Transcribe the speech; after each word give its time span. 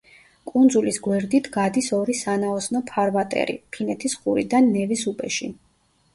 კუნძულის 0.51 0.95
გვერდით 1.07 1.49
გადის 1.57 1.89
ორი 1.97 2.15
სანაოსნო 2.21 2.81
ფარვატერი, 2.93 3.57
ფინეთის 3.77 4.19
ყურიდან 4.25 4.73
ნევის 4.75 5.07
უბეში. 5.15 5.53